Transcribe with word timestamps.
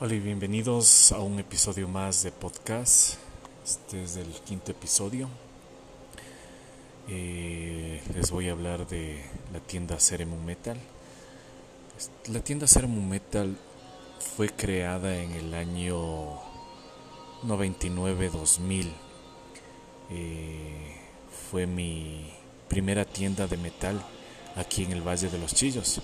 Hola 0.00 0.14
y 0.14 0.20
bienvenidos 0.20 1.10
a 1.10 1.18
un 1.18 1.40
episodio 1.40 1.88
más 1.88 2.22
de 2.22 2.30
podcast. 2.30 3.16
Este 3.64 4.04
es 4.04 4.14
el 4.14 4.28
quinto 4.46 4.70
episodio. 4.70 5.28
Eh, 7.08 8.00
les 8.14 8.30
voy 8.30 8.48
a 8.48 8.52
hablar 8.52 8.86
de 8.86 9.20
la 9.52 9.58
tienda 9.58 9.98
Ceremon 9.98 10.44
Metal. 10.44 10.78
La 12.28 12.38
tienda 12.38 12.68
Ceremon 12.68 13.08
Metal 13.08 13.58
fue 14.36 14.50
creada 14.50 15.20
en 15.20 15.32
el 15.32 15.52
año 15.52 16.36
99-2000. 17.42 18.92
Eh, 20.10 20.94
fue 21.50 21.66
mi 21.66 22.32
primera 22.68 23.04
tienda 23.04 23.48
de 23.48 23.56
metal 23.56 24.00
aquí 24.54 24.84
en 24.84 24.92
el 24.92 25.02
Valle 25.02 25.28
de 25.28 25.38
los 25.38 25.52
Chillos. 25.52 26.00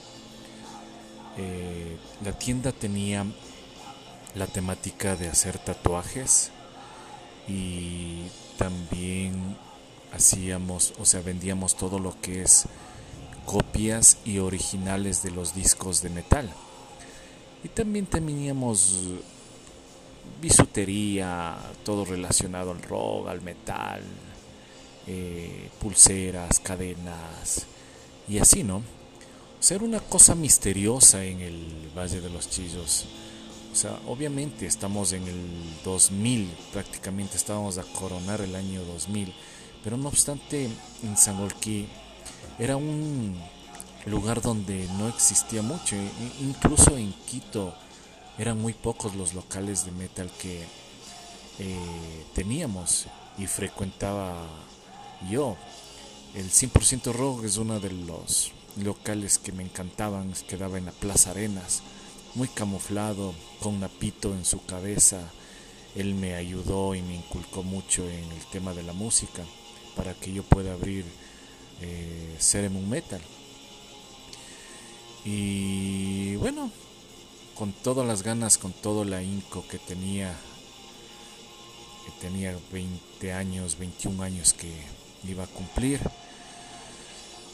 Eh, 1.37 1.96
la 2.24 2.37
tienda 2.37 2.73
tenía 2.73 3.24
la 4.34 4.47
temática 4.47 5.16
de 5.16 5.29
hacer 5.29 5.59
tatuajes 5.59 6.51
y 7.47 8.23
también 8.59 9.57
hacíamos, 10.12 10.95
o 10.98 11.05
sea, 11.05 11.20
vendíamos 11.20 11.77
todo 11.77 11.98
lo 11.98 12.20
que 12.20 12.43
es 12.43 12.66
copias 13.45 14.19
y 14.24 14.38
originales 14.38 15.23
de 15.23 15.30
los 15.30 15.55
discos 15.55 16.02
de 16.02 16.10
metal. 16.10 16.51
Y 17.63 17.68
también 17.68 18.07
teníamos 18.07 19.02
bisutería, 20.41 21.57
todo 21.85 22.04
relacionado 22.04 22.71
al 22.71 22.82
rock, 22.82 23.29
al 23.29 23.41
metal, 23.41 24.02
eh, 25.07 25.71
pulseras, 25.80 26.60
cadenas 26.60 27.66
y 28.29 28.38
así, 28.38 28.63
¿no? 28.63 28.76
O 28.79 29.66
sea, 29.66 29.76
era 29.76 29.85
una 29.85 30.01
cosa 30.01 30.35
misteriosa 30.35 31.24
en 31.24 31.41
el 31.41 31.91
Valle 31.96 32.21
de 32.21 32.30
los 32.30 32.51
Chillos. 32.51 33.07
O 33.74 33.76
sea, 33.76 33.98
obviamente 34.06 34.66
estamos 34.66 35.12
en 35.12 35.26
el 35.26 35.42
2000, 35.84 36.48
prácticamente 36.72 37.36
estábamos 37.36 37.76
a 37.76 37.82
coronar 37.82 38.40
el 38.40 38.54
año 38.54 38.84
2000, 38.84 39.34
pero 39.82 39.96
no 39.96 40.10
obstante 40.10 40.70
en 41.02 41.16
Sangolquí 41.16 41.88
era 42.60 42.76
un 42.76 43.36
lugar 44.06 44.40
donde 44.40 44.86
no 44.96 45.08
existía 45.08 45.60
mucho, 45.60 45.96
incluso 46.40 46.96
en 46.96 47.12
Quito 47.26 47.74
eran 48.38 48.62
muy 48.62 48.74
pocos 48.74 49.16
los 49.16 49.34
locales 49.34 49.84
de 49.84 49.90
metal 49.90 50.30
que 50.40 50.62
eh, 51.58 52.24
teníamos 52.32 53.06
y 53.38 53.48
frecuentaba 53.48 54.36
yo. 55.28 55.56
El 56.36 56.48
100% 56.48 57.12
Rock 57.12 57.42
es 57.42 57.56
uno 57.56 57.80
de 57.80 57.90
los 57.90 58.52
locales 58.76 59.38
que 59.38 59.50
me 59.50 59.64
encantaban, 59.64 60.32
quedaba 60.48 60.78
en 60.78 60.84
la 60.84 60.92
Plaza 60.92 61.32
Arenas 61.32 61.82
muy 62.35 62.49
camuflado, 62.49 63.35
con 63.60 63.80
napito 63.80 64.32
en 64.34 64.44
su 64.44 64.65
cabeza. 64.65 65.31
Él 65.94 66.15
me 66.15 66.34
ayudó 66.34 66.94
y 66.94 67.03
me 67.03 67.15
inculcó 67.15 67.62
mucho 67.62 68.09
en 68.09 68.32
el 68.32 68.44
tema 68.50 68.75
de 68.75 68.82
la 68.82 68.93
música 68.93 69.43
para 69.97 70.15
que 70.15 70.32
yo 70.32 70.43
pueda 70.43 70.72
abrir 70.72 71.04
eh, 71.81 72.37
Ceremon 72.41 72.88
Metal. 72.88 73.21
Y 75.25 76.37
bueno, 76.37 76.71
con 77.54 77.72
todas 77.72 78.06
las 78.06 78.22
ganas, 78.22 78.59
con 78.59 78.72
todo 78.72 79.04
la 79.04 79.22
inco 79.22 79.64
que 79.69 79.78
tenía, 79.78 80.34
que 82.04 82.12
tenía 82.20 82.56
20 82.72 83.32
años, 83.32 83.78
21 83.78 84.22
años 84.22 84.53
que 84.53 84.70
iba 85.26 85.44
a 85.44 85.48
cumplir. 85.48 86.00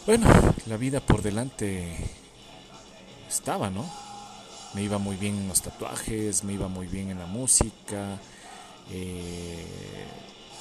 Bueno, 0.06 0.26
la 0.66 0.76
vida 0.78 1.00
por 1.00 1.22
delante 1.22 1.94
estaba, 3.28 3.70
¿no? 3.70 4.09
Me 4.74 4.82
iba 4.82 4.98
muy 4.98 5.16
bien 5.16 5.36
en 5.36 5.48
los 5.48 5.62
tatuajes, 5.62 6.44
me 6.44 6.52
iba 6.52 6.68
muy 6.68 6.86
bien 6.86 7.10
en 7.10 7.18
la 7.18 7.26
música, 7.26 8.18
eh, 8.90 9.64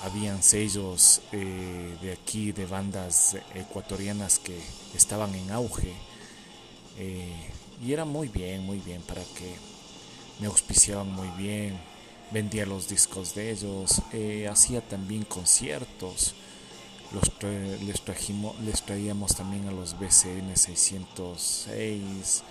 habían 0.04 0.42
sellos 0.42 1.22
eh, 1.32 1.98
de 2.02 2.14
aquí 2.14 2.52
de 2.52 2.66
bandas 2.66 3.38
ecuatorianas 3.54 4.40
que 4.40 4.58
estaban 4.96 5.36
en 5.36 5.52
auge 5.52 5.94
eh, 6.98 7.50
y 7.84 7.94
era 7.94 8.06
muy 8.06 8.28
bien, 8.30 8.66
muy 8.66 8.80
bien 8.80 9.02
para 9.02 9.22
que 9.22 9.56
me 10.40 10.48
auspiciaban 10.48 11.12
muy 11.12 11.30
bien, 11.38 11.78
vendía 12.32 12.66
los 12.66 12.88
discos 12.88 13.36
de 13.36 13.52
ellos, 13.52 14.02
hacía 14.50 14.82
también 14.82 15.24
conciertos. 15.24 16.34
Los 17.12 17.32
les, 17.82 18.02
les 18.64 18.82
traíamos 18.84 19.36
también 19.36 19.68
a 19.68 19.72
los 19.72 19.98
BCN 20.00 20.56
606, 20.56 22.44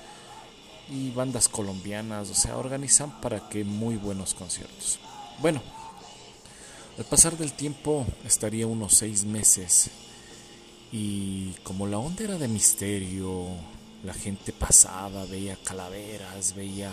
y 0.91 1.11
bandas 1.11 1.49
colombianas, 1.49 2.31
o 2.31 2.35
sea, 2.35 2.57
organizan 2.57 3.21
para 3.21 3.49
que 3.49 3.65
muy 3.65 3.97
buenos 3.97 4.35
conciertos. 4.35 4.99
Bueno, 5.41 5.63
al 6.99 7.05
pasar 7.05 7.37
del 7.37 7.53
tiempo 7.53 8.07
estaría 8.25 8.67
unos 8.67 8.95
seis 8.95 9.25
meses 9.25 9.91
y 10.91 11.53
como 11.63 11.87
la 11.87 11.99
onda 11.99 12.25
era 12.25 12.39
de 12.39 12.49
misterio, 12.49 13.47
la 14.03 14.15
gente 14.15 14.53
pasaba, 14.53 15.25
veía 15.27 15.57
calaveras, 15.63 16.55
veía 16.55 16.91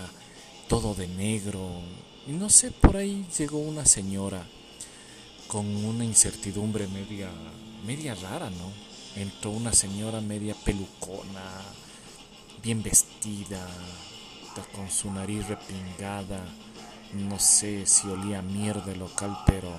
todo 0.68 0.94
de 0.94 1.08
negro 1.08 1.82
y 2.28 2.32
no 2.32 2.50
sé, 2.50 2.72
por 2.72 2.98
ahí 2.98 3.26
llegó 3.38 3.60
una 3.60 3.86
señora 3.86 4.46
con 5.48 5.66
una 5.66 6.04
incertidumbre 6.04 6.88
media, 6.88 7.30
media 7.86 8.16
rara, 8.16 8.50
¿no? 8.50 8.72
Entró 9.20 9.52
una 9.52 9.72
señora 9.72 10.20
media 10.22 10.56
pelucona, 10.66 11.62
bien 12.62 12.82
vestida, 12.84 13.68
con 14.76 14.90
su 14.90 15.12
nariz 15.12 15.48
repingada, 15.48 16.40
no 17.14 17.40
sé 17.40 17.86
si 17.86 18.08
olía 18.08 18.42
mierda 18.42 18.92
el 18.92 19.00
local, 19.00 19.38
pero 19.46 19.70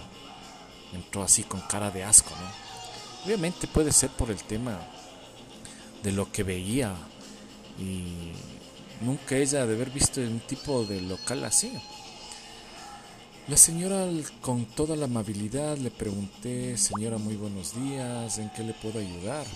entró 0.93 1.23
así 1.23 1.45
con 1.45 1.61
cara 1.63 1.91
de 1.91 2.05
asco, 2.05 2.31
¿no? 2.31 3.27
Obviamente 3.27 3.67
puede 3.67 3.93
ser 3.93 4.11
por 4.11 4.31
el 4.31 4.43
tema 4.43 4.79
de 6.03 6.13
lo 6.13 6.31
que 6.31 6.43
veía 6.43 6.95
y 7.79 8.33
nunca 9.01 9.37
ella 9.37 9.67
de 9.67 9.75
haber 9.75 9.91
visto 9.91 10.21
un 10.21 10.41
tipo 10.41 10.85
de 10.85 11.01
local 11.01 11.45
así. 11.45 11.73
La 13.49 13.57
señora 13.57 14.07
con 14.41 14.65
toda 14.67 14.97
la 14.97 15.07
amabilidad 15.07 15.77
le 15.79 15.91
pregunté, 15.91 16.77
señora, 16.77 17.17
muy 17.17 17.37
buenos 17.37 17.75
días, 17.75 18.39
¿en 18.39 18.51
qué 18.51 18.63
le 18.63 18.75
puedo 18.75 18.99
ayudar? 18.99 19.47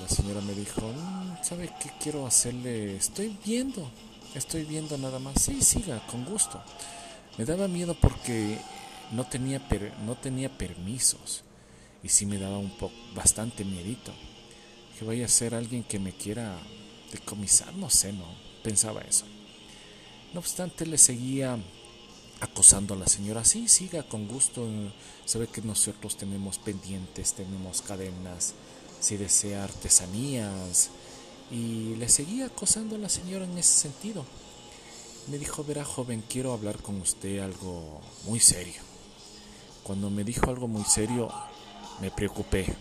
La 0.00 0.08
señora 0.08 0.40
me 0.40 0.54
dijo, 0.54 0.80
mm, 0.80 1.42
¿sabe 1.42 1.70
qué 1.80 1.90
quiero 2.00 2.26
hacerle? 2.26 2.96
Estoy 2.96 3.36
viendo, 3.44 3.90
estoy 4.34 4.64
viendo 4.64 4.98
nada 4.98 5.18
más. 5.18 5.42
Sí, 5.42 5.62
siga, 5.62 6.04
con 6.06 6.24
gusto. 6.24 6.62
Me 7.38 7.44
daba 7.44 7.68
miedo 7.68 7.94
porque 7.94 8.58
no 9.12 9.26
tenía, 9.26 9.60
no 10.04 10.16
tenía 10.16 10.48
permisos 10.56 11.44
y 12.02 12.08
sí 12.08 12.26
me 12.26 12.38
daba 12.38 12.58
un 12.58 12.70
poco, 12.70 12.94
bastante 13.14 13.64
miedito. 13.64 14.12
Que 14.98 15.04
vaya 15.04 15.24
a 15.24 15.28
ser 15.28 15.54
alguien 15.54 15.82
que 15.82 15.98
me 15.98 16.12
quiera 16.12 16.56
decomisar, 17.10 17.74
no 17.74 17.90
sé, 17.90 18.12
no, 18.12 18.26
pensaba 18.62 19.00
eso. 19.02 19.24
No 20.32 20.40
obstante, 20.40 20.86
le 20.86 20.98
seguía 20.98 21.58
acosando 22.40 22.94
a 22.94 22.96
la 22.96 23.06
señora, 23.06 23.44
sí, 23.44 23.68
siga 23.68 24.02
con 24.02 24.28
gusto, 24.28 24.68
sabe 25.24 25.46
que 25.46 25.62
nosotros 25.62 26.16
tenemos 26.16 26.58
pendientes, 26.58 27.32
tenemos 27.32 27.82
cadenas, 27.82 28.54
si 29.04 29.18
desea 29.18 29.64
artesanías. 29.64 30.88
Y 31.50 31.94
le 31.96 32.08
seguía 32.08 32.46
acosando 32.46 32.96
a 32.96 32.98
la 32.98 33.10
señora 33.10 33.44
en 33.44 33.58
ese 33.58 33.74
sentido. 33.82 34.24
Me 35.28 35.38
dijo, 35.38 35.62
verá 35.62 35.84
joven, 35.84 36.24
quiero 36.28 36.52
hablar 36.52 36.78
con 36.78 37.00
usted 37.00 37.40
algo 37.40 38.00
muy 38.26 38.40
serio. 38.40 38.80
Cuando 39.82 40.08
me 40.08 40.24
dijo 40.24 40.48
algo 40.48 40.68
muy 40.68 40.84
serio, 40.84 41.30
me 42.00 42.10
preocupé. 42.10 42.74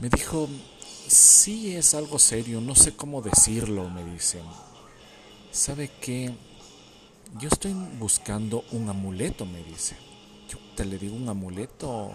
Me 0.00 0.08
dijo, 0.10 0.48
sí 1.08 1.74
es 1.74 1.94
algo 1.94 2.18
serio, 2.18 2.60
no 2.60 2.74
sé 2.74 2.94
cómo 2.94 3.22
decirlo, 3.22 3.88
me 3.88 4.04
dicen. 4.04 4.42
¿Sabe 5.54 5.88
qué? 6.00 6.34
Yo 7.38 7.48
estoy 7.48 7.74
buscando 8.00 8.64
un 8.72 8.88
amuleto, 8.88 9.46
me 9.46 9.62
dice. 9.62 9.94
Yo 10.48 10.58
te 10.74 10.84
le 10.84 10.98
digo 10.98 11.14
un 11.14 11.28
amuleto. 11.28 12.10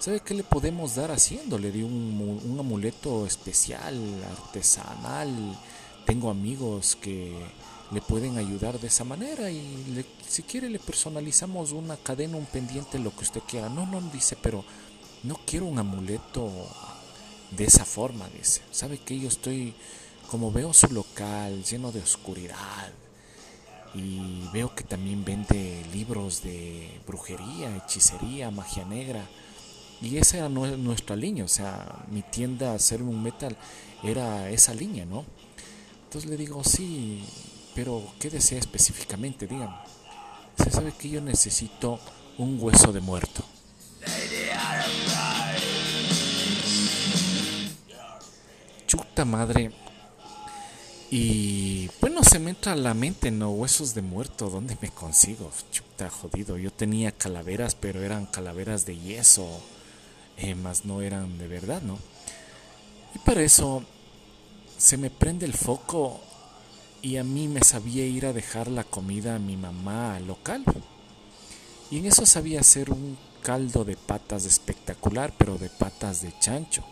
¿Sabe 0.00 0.18
qué 0.18 0.34
le 0.34 0.42
podemos 0.42 0.96
dar 0.96 1.12
haciendo? 1.12 1.58
Le 1.58 1.70
digo 1.70 1.86
un, 1.86 2.56
amuleto 2.58 3.24
especial, 3.24 4.00
artesanal. 4.24 5.56
Tengo 6.04 6.28
amigos 6.28 6.96
que 6.96 7.38
le 7.92 8.00
pueden 8.00 8.36
ayudar 8.36 8.80
de 8.80 8.88
esa 8.88 9.04
manera 9.04 9.48
y 9.48 10.04
si 10.26 10.42
quiere 10.42 10.68
le 10.68 10.80
personalizamos 10.80 11.70
una 11.70 11.96
cadena, 11.96 12.36
un 12.36 12.46
pendiente, 12.46 12.98
lo 12.98 13.14
que 13.14 13.22
usted 13.22 13.42
quiera. 13.48 13.68
No, 13.68 13.86
no, 13.86 14.00
dice, 14.12 14.36
pero 14.42 14.64
no 15.22 15.38
quiero 15.46 15.66
un 15.66 15.78
amuleto 15.78 16.50
de 17.52 17.62
esa 17.62 17.84
forma, 17.84 18.28
dice. 18.36 18.60
¿Sabe 18.72 18.98
que 18.98 19.20
yo 19.20 19.28
estoy 19.28 19.76
como 20.32 20.50
veo 20.50 20.72
su 20.72 20.86
local 20.88 21.62
lleno 21.62 21.92
de 21.92 22.00
oscuridad 22.00 22.90
y 23.92 24.48
veo 24.50 24.74
que 24.74 24.82
también 24.82 25.26
vende 25.26 25.84
libros 25.92 26.42
de 26.42 27.02
brujería, 27.06 27.76
hechicería, 27.76 28.50
magia 28.50 28.86
negra. 28.86 29.28
Y 30.00 30.16
esa 30.16 30.38
era 30.38 30.48
nuestra 30.48 31.16
línea, 31.16 31.44
o 31.44 31.48
sea, 31.48 32.06
mi 32.10 32.22
tienda 32.22 32.78
un 33.02 33.22
Metal 33.22 33.54
era 34.02 34.48
esa 34.48 34.72
línea, 34.72 35.04
¿no? 35.04 35.26
Entonces 36.04 36.30
le 36.30 36.38
digo, 36.38 36.64
sí, 36.64 37.22
pero 37.74 38.02
¿qué 38.18 38.30
desea 38.30 38.58
específicamente? 38.58 39.46
Dígame. 39.46 39.76
Se 40.56 40.70
sabe 40.70 40.92
que 40.92 41.10
yo 41.10 41.20
necesito 41.20 42.00
un 42.38 42.56
hueso 42.58 42.90
de 42.90 43.00
muerto. 43.02 43.44
Chuta 48.86 49.26
madre, 49.26 49.72
y 51.14 51.90
bueno, 52.00 52.24
se 52.24 52.38
me 52.38 52.48
entra 52.48 52.72
a 52.72 52.76
la 52.76 52.94
mente, 52.94 53.30
¿no? 53.30 53.50
Huesos 53.50 53.92
de 53.92 54.00
muerto, 54.00 54.48
¿dónde 54.48 54.78
me 54.80 54.88
consigo? 54.88 55.52
Chuta, 55.70 56.08
jodido. 56.08 56.56
Yo 56.56 56.72
tenía 56.72 57.12
calaveras, 57.12 57.74
pero 57.74 58.00
eran 58.00 58.24
calaveras 58.24 58.86
de 58.86 58.96
yeso, 58.96 59.46
eh, 60.38 60.54
más 60.54 60.86
no 60.86 61.02
eran 61.02 61.36
de 61.36 61.48
verdad, 61.48 61.82
¿no? 61.82 61.98
Y 63.14 63.18
para 63.18 63.42
eso 63.42 63.84
se 64.78 64.96
me 64.96 65.10
prende 65.10 65.44
el 65.44 65.52
foco 65.52 66.18
y 67.02 67.18
a 67.18 67.24
mí 67.24 67.46
me 67.46 67.60
sabía 67.60 68.06
ir 68.06 68.24
a 68.24 68.32
dejar 68.32 68.68
la 68.68 68.84
comida 68.84 69.34
a 69.34 69.38
mi 69.38 69.58
mamá 69.58 70.18
local. 70.18 70.64
Y 71.90 71.98
en 71.98 72.06
eso 72.06 72.24
sabía 72.24 72.60
hacer 72.60 72.90
un 72.90 73.18
caldo 73.42 73.84
de 73.84 73.98
patas 73.98 74.46
espectacular, 74.46 75.34
pero 75.36 75.58
de 75.58 75.68
patas 75.68 76.22
de 76.22 76.32
chancho. 76.38 76.82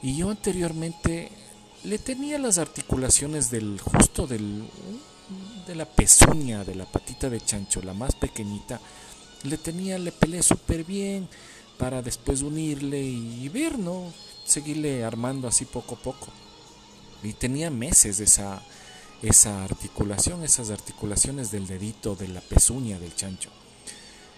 Y 0.00 0.16
yo 0.16 0.30
anteriormente 0.30 1.30
le 1.84 1.98
tenía 1.98 2.38
las 2.38 2.58
articulaciones 2.58 3.50
del 3.50 3.80
justo 3.80 4.26
del 4.26 4.64
de 5.66 5.74
la 5.74 5.84
pezuña 5.84 6.64
de 6.64 6.74
la 6.74 6.84
patita 6.84 7.30
de 7.30 7.40
chancho, 7.40 7.82
la 7.82 7.94
más 7.94 8.14
pequeñita, 8.14 8.80
le 9.44 9.58
tenía, 9.58 9.98
le 9.98 10.12
peleé 10.12 10.42
súper 10.42 10.84
bien 10.84 11.28
para 11.78 12.02
después 12.02 12.42
unirle 12.42 13.02
y, 13.02 13.48
ver, 13.48 13.78
¿no? 13.78 14.12
Seguirle 14.44 15.04
armando 15.04 15.48
así 15.48 15.64
poco 15.64 15.94
a 15.96 15.98
poco. 15.98 16.28
Y 17.22 17.32
tenía 17.32 17.70
meses 17.70 18.20
esa, 18.20 18.62
esa 19.22 19.64
articulación, 19.64 20.42
esas 20.42 20.70
articulaciones 20.70 21.50
del 21.50 21.66
dedito, 21.66 22.14
de 22.14 22.28
la 22.28 22.40
pezuña 22.40 22.98
del 22.98 23.14
chancho. 23.14 23.50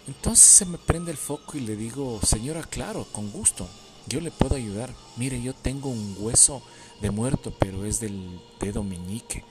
Entonces 0.06 0.44
se 0.44 0.66
me 0.66 0.78
prende 0.78 1.10
el 1.10 1.16
foco 1.16 1.56
y 1.56 1.60
le 1.60 1.76
digo, 1.76 2.20
señora, 2.22 2.62
claro, 2.62 3.06
con 3.10 3.30
gusto, 3.30 3.68
yo 4.06 4.20
le 4.20 4.30
puedo 4.30 4.56
ayudar. 4.56 4.94
Mire, 5.16 5.40
yo 5.40 5.54
tengo 5.54 5.88
un 5.88 6.16
hueso 6.18 6.62
de 7.00 7.10
muerto, 7.10 7.54
pero 7.58 7.84
es 7.84 8.00
del 8.00 8.40
dedo 8.60 8.82
meñique. 8.82 9.44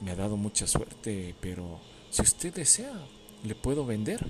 Me 0.00 0.10
ha 0.10 0.16
dado 0.16 0.36
mucha 0.36 0.66
suerte, 0.66 1.34
pero 1.40 1.80
si 2.10 2.22
usted 2.22 2.54
desea, 2.54 2.92
le 3.44 3.54
puedo 3.54 3.84
vender. 3.86 4.24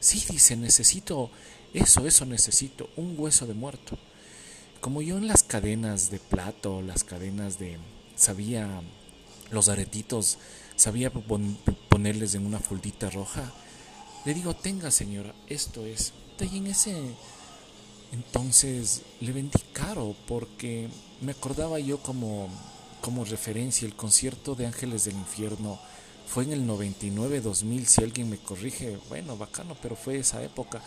Sí, 0.00 0.24
dice, 0.28 0.56
necesito 0.56 1.30
eso, 1.74 2.06
eso 2.06 2.26
necesito, 2.26 2.90
un 2.96 3.14
hueso 3.18 3.46
de 3.46 3.54
muerto. 3.54 3.98
Como 4.80 5.00
yo 5.00 5.16
en 5.16 5.26
las 5.26 5.42
cadenas 5.42 6.10
de 6.10 6.18
plato, 6.18 6.82
las 6.82 7.04
cadenas 7.04 7.58
de, 7.58 7.78
sabía, 8.16 8.82
los 9.50 9.68
aretitos, 9.68 10.38
sabía 10.76 11.10
ponerles 11.10 12.34
en 12.34 12.46
una 12.46 12.58
fundita 12.58 13.08
roja, 13.10 13.52
le 14.24 14.34
digo, 14.34 14.54
tenga 14.54 14.90
señora, 14.90 15.34
esto 15.48 15.86
es. 15.86 16.12
Y 16.40 16.58
en 16.58 16.66
ese 16.66 16.96
entonces 18.12 19.02
le 19.20 19.32
vendí 19.32 19.58
caro 19.72 20.14
porque 20.28 20.88
me 21.22 21.32
acordaba 21.32 21.78
yo 21.78 21.98
como, 21.98 22.48
como 23.00 23.24
referencia 23.24 23.86
el 23.86 23.96
concierto 23.96 24.54
de 24.54 24.66
Ángeles 24.66 25.04
del 25.04 25.14
Infierno. 25.14 25.80
Fue 26.26 26.44
en 26.44 26.52
el 26.52 26.66
99-2000, 26.66 27.84
si 27.84 28.02
alguien 28.02 28.30
me 28.30 28.38
corrige, 28.38 28.98
bueno, 29.08 29.36
bacano, 29.36 29.76
pero 29.82 29.96
fue 29.96 30.18
esa 30.18 30.42
época. 30.42 30.80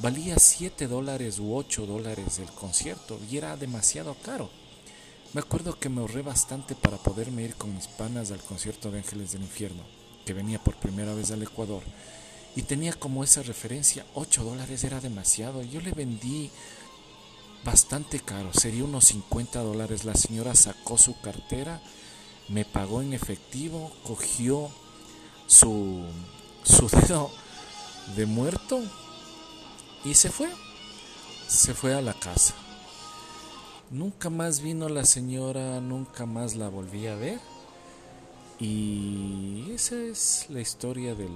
Valía 0.00 0.38
7 0.38 0.86
dólares 0.86 1.38
u 1.38 1.54
8 1.54 1.86
dólares 1.86 2.38
el 2.38 2.50
concierto 2.50 3.18
y 3.30 3.36
era 3.36 3.56
demasiado 3.56 4.16
caro. 4.24 4.50
Me 5.34 5.40
acuerdo 5.40 5.78
que 5.78 5.88
me 5.88 6.00
ahorré 6.00 6.22
bastante 6.22 6.74
para 6.74 6.98
poderme 6.98 7.42
ir 7.42 7.54
con 7.54 7.74
mis 7.74 7.86
panas 7.86 8.30
al 8.30 8.40
concierto 8.40 8.90
de 8.90 8.98
Ángeles 8.98 9.32
del 9.32 9.42
Infierno, 9.42 9.82
que 10.26 10.34
venía 10.34 10.62
por 10.62 10.76
primera 10.76 11.14
vez 11.14 11.30
al 11.30 11.42
Ecuador 11.42 11.82
y 12.54 12.62
tenía 12.62 12.92
como 12.92 13.24
esa 13.24 13.42
referencia, 13.42 14.04
8 14.14 14.44
dólares 14.44 14.84
era 14.84 15.00
demasiado. 15.00 15.62
Yo 15.62 15.80
le 15.80 15.92
vendí 15.92 16.50
bastante 17.64 18.20
caro, 18.20 18.52
sería 18.52 18.84
unos 18.84 19.06
50 19.06 19.60
dólares. 19.60 20.04
La 20.04 20.14
señora 20.14 20.54
sacó 20.54 20.98
su 20.98 21.18
cartera, 21.20 21.80
me 22.48 22.64
pagó 22.64 23.00
en 23.00 23.14
efectivo, 23.14 23.90
cogió 24.04 24.70
su, 25.46 26.04
su 26.62 26.88
dedo 26.88 27.30
de 28.16 28.26
muerto 28.26 28.82
y 30.04 30.14
se 30.14 30.30
fue. 30.30 30.50
Se 31.48 31.74
fue 31.74 31.94
a 31.94 32.00
la 32.00 32.14
casa. 32.14 32.54
Nunca 33.90 34.30
más 34.30 34.60
vino 34.60 34.88
la 34.88 35.04
señora, 35.04 35.80
nunca 35.80 36.24
más 36.24 36.54
la 36.54 36.68
volví 36.68 37.06
a 37.06 37.14
ver. 37.14 37.40
Y 38.58 39.70
esa 39.72 39.96
es 39.96 40.46
la 40.48 40.60
historia 40.60 41.14
del, 41.14 41.32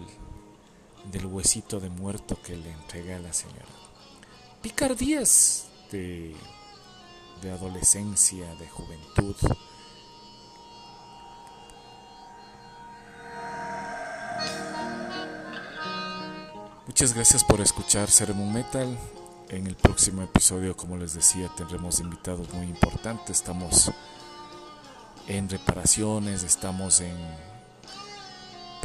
del 1.12 1.26
huesito 1.26 1.80
de 1.80 1.90
muerto 1.90 2.40
que 2.42 2.56
le 2.56 2.70
entregué 2.70 3.14
a 3.14 3.18
la 3.18 3.32
señora. 3.32 3.64
Picardías 4.62 5.68
de, 5.90 6.34
de 7.42 7.50
adolescencia, 7.50 8.54
de 8.56 8.68
juventud. 8.68 9.36
Muchas 16.86 17.14
gracias 17.14 17.44
por 17.44 17.60
escuchar 17.60 18.10
Sermon 18.10 18.52
Metal. 18.52 18.98
En 19.48 19.66
el 19.66 19.76
próximo 19.76 20.22
episodio, 20.22 20.76
como 20.76 20.96
les 20.96 21.12
decía, 21.14 21.48
tendremos 21.56 22.00
invitados 22.00 22.52
muy 22.52 22.66
importantes. 22.66 23.36
Estamos 23.36 23.92
en 25.28 25.48
reparaciones, 25.48 26.42
estamos 26.42 27.00
en 27.00 27.16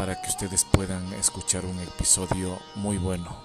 para 0.01 0.20
que 0.20 0.29
ustedes 0.29 0.65
puedan 0.65 1.13
escuchar 1.13 1.63
un 1.63 1.79
episodio 1.79 2.58
muy 2.74 2.98
bueno. 2.98 3.38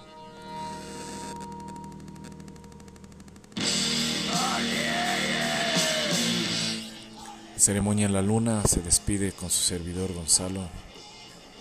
Ceremonia 7.59 8.07
en 8.07 8.15
la 8.15 8.23
Luna 8.23 8.63
se 8.63 8.81
despide 8.81 9.33
con 9.33 9.51
su 9.51 9.61
servidor 9.61 10.15
Gonzalo. 10.15 10.67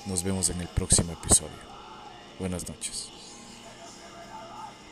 Nos 0.05 0.23
vemos 0.23 0.49
en 0.49 0.61
el 0.61 0.69
próximo 0.69 1.11
episodio. 1.11 1.51
Buenas 2.39 2.65
noches. 2.69 3.14